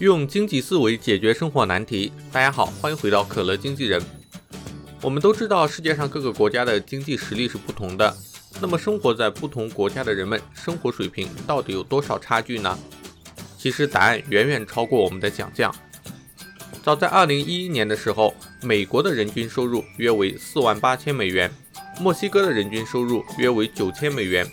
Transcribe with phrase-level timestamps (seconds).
[0.00, 2.10] 用经济思维解决生活难题。
[2.32, 4.00] 大家好，欢迎回到可乐经纪人。
[5.02, 8.16] 我们都知道，世界上各个国家的经济实力是不同的。
[8.62, 12.78] 那么，生活在不同国家的人们，生活水平到底有多少差距呢？
[13.58, 15.70] 其实，答案远远超过我们的想象。
[16.82, 21.50] 早在2011年的时候，美国的人均收入约为4万八千美元，
[22.00, 24.50] 墨西哥的人均收入约为九千美元，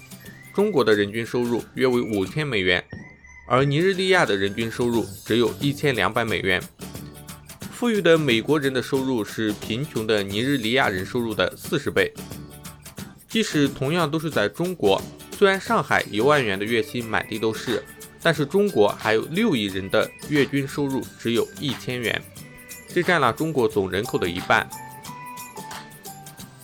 [0.53, 2.83] 中国的人均收入约为五千美元。
[3.49, 6.61] 而尼日利亚的人均收入只有一千两百美元。
[7.71, 12.13] 富裕的美国人的收入是贫穷的尼日利亚人收入的四十倍。
[13.29, 15.01] 即使同样都是在中国，
[15.37, 17.83] 虽然上海一万元的月薪满地都是，
[18.21, 22.21] 但是中国还有六亿人的月均收入只有一千元，
[22.89, 24.67] 这占了中国总人口的一半。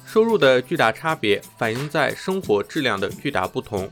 [0.06, 3.90] 收入的巨大差别反映在生活质量的巨大不同。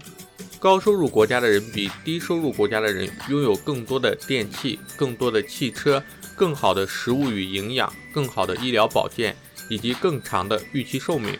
[0.61, 6.03] 高收入国家的人比低收入国家的人拥有更多的电器、更多的汽车、
[6.35, 9.35] 更好的食物与营养、更好的医疗保健
[9.69, 11.35] 以及更长的预期寿命。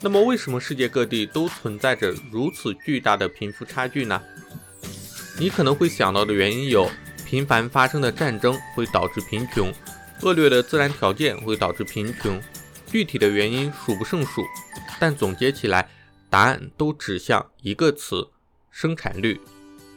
[0.00, 4.18] 那么，为什么世界各地都存在着如此巨大的贫富差距呢？
[5.38, 6.90] 你可能会想到的原因有：
[7.26, 9.70] 频繁发生的战争会导致贫穷，
[10.22, 12.40] 恶劣的自然条件会导致贫穷，
[12.90, 14.42] 具体的原因数不胜数。
[14.98, 15.86] 但总结起来。
[16.36, 18.28] 答案都指向一个词：
[18.70, 19.40] 生产率。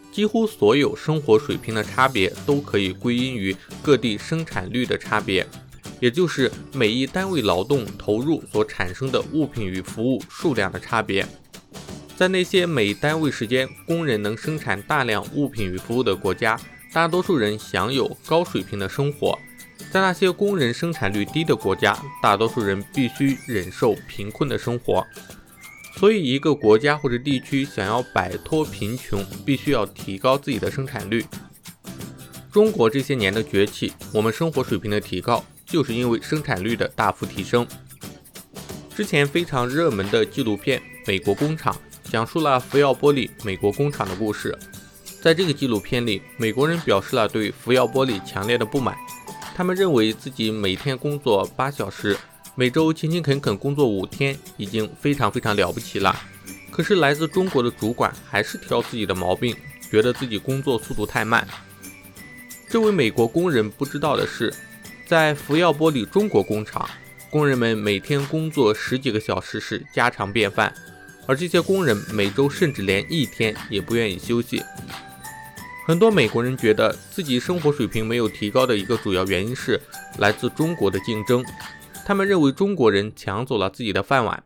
[0.10, 5.46] 几乎所有生活水平的差别都可以归因于各地生产率的差别，
[6.00, 11.28] 也就是每一单位劳动投入所产生的物品与服务数量的差别。
[12.16, 16.58] 在那些每单位时间工人能生产大量物品与服务的国家，
[16.94, 19.38] 大多数人享有高水平的生活；
[19.92, 25.06] 在那些工人生产率低的国家，大多数人必须忍受贫困的生活。
[26.00, 31.26] 所以，一个国家或者地区想要摆脱贫穷，必须要提高自己的生产率。
[32.54, 37.68] 中国这些年的崛起，我们生活水平的提高，就是因为生产率的大幅提升。
[38.96, 41.74] 之前非常热门的纪录片《美国工厂》
[42.10, 44.58] 讲述了福耀玻璃美国工厂的故事。
[45.22, 48.96] 在这个纪录片里，美国人表示了对福耀玻璃强烈的不满，
[49.54, 52.18] 他们认为自己每天工作八小时。
[52.56, 56.16] 每周勤勤恳恳工作五天，已经非常非常了不起了。
[56.72, 59.56] 可是来自中国的主管还是挑自己的毛病，
[59.90, 61.48] 觉得自己工作速度太慢。
[62.68, 64.54] 这位美国工人不知道的是，
[65.06, 66.90] 在福耀玻璃中国工厂，
[67.30, 70.74] 工人们每天工作十几个小时是家常便饭，
[71.26, 74.62] 而这些工人每周甚至连一天也不愿意休息。
[75.88, 79.82] 很多美国人觉得自己生活水平没有提高的一个主要原因是
[80.20, 81.44] 来自中国的竞争。
[82.10, 84.44] 他们认为中国人抢走了自己的饭碗。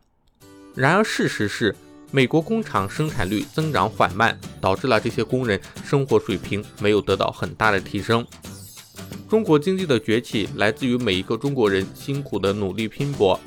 [0.74, 1.74] 然而，事实是，
[2.10, 8.22] 美国工厂生产率增长缓慢，导致了这些工人生活水平没有得到很大的提升。
[9.30, 13.40] 中国经济的崛起来自于每一个中国人辛苦的努力拼搏。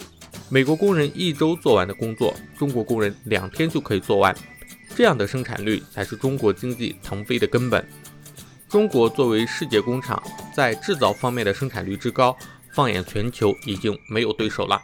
[0.50, 4.36] 美国工人一周做完的工作，中国工人两天就可以做完。
[4.96, 7.88] 这样的生产率才是中国经济腾飞的根本。
[8.68, 10.20] 中国作为世界工厂，
[10.56, 12.36] 在制造方面的生产率之高。
[12.78, 14.80] 放眼全球，已经没有对手了。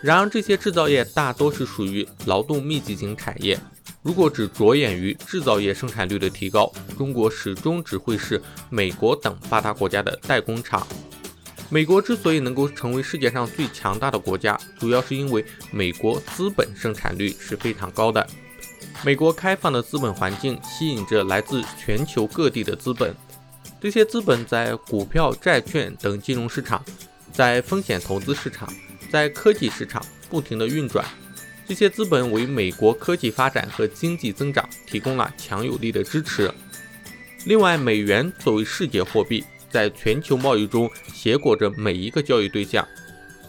[0.00, 3.60] 然而，这些制造业大多是属于劳动密集型产业。
[4.00, 10.86] 如果只着眼于制造业生产率的提高，中国始终只会是美国等发达国家的代工厂。
[11.68, 18.26] 美国之所以能够成为世界上最强大的国家，主要是因为美国资本生产率是非常高的。
[19.04, 23.14] 美国开放的资本环境吸引着来自全球各地的资本，
[23.78, 26.82] 这些资本在股票、债券等金融市场。
[27.32, 28.68] 在风险投资市场，
[29.10, 31.04] 在科技市场不停地运转，
[31.66, 36.52] 这些资本为美国科技发展和经济增长提供了强有力的支持。
[37.46, 42.86] 另外，美元作为世界货币，在全球贸易中挟裹着每一个交易对象。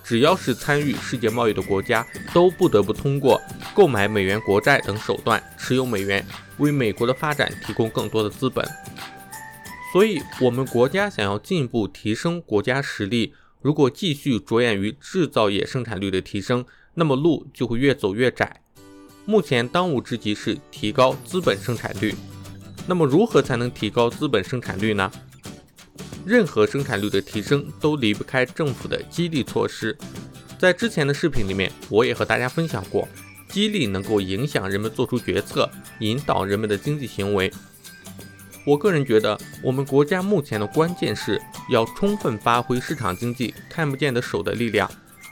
[0.04, 3.42] 只要是参与世界贸易的国家，都不得不通过
[3.74, 6.26] 购买美元国债等手段持有美元，
[6.58, 8.66] 为美国的发展提供更多的资本。
[9.92, 13.34] 所以，我们国家想要进一步提升国家实力。
[13.62, 16.66] 如果继续着眼于制造业生产率的提升，
[16.96, 18.62] 那么路就会越走越窄。
[19.26, 22.16] 目前当务之急是提高资本生产率。
[22.88, 25.12] 那么如何才能提高资本生产率呢？
[26.26, 29.96] 任何生产率的提升都离不开政府的激励措施。
[30.58, 33.08] 在之前的视频里面，我也和大家分享过，
[33.48, 35.70] 激励能够影响人们做出决策，
[36.00, 37.52] 引导人们的经济行为。
[38.64, 44.90] 我个人觉得，我们国家目前的关键是要充分发挥市场经济看不见的手的力量，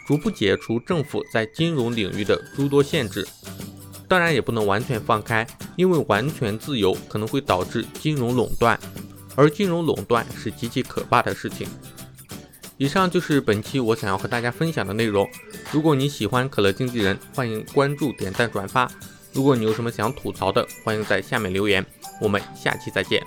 [0.08, 3.28] 逐步解除政府在金融领域的诸多限制。
[4.08, 5.46] 当然，也不能完全放开，
[5.76, 8.80] 因为完全自由可能会导致金融垄断，
[9.36, 11.68] 而金融垄断是极其可怕的事情。
[12.78, 15.30] 以上就是本期我想要和大家分享的内容。
[15.72, 18.90] 如果你喜欢可乐经纪人，欢迎关注、点赞、转发。
[19.34, 21.86] 如果你有什么想吐槽的，欢迎在下面留言。
[22.19, 23.21] 我们下期再见。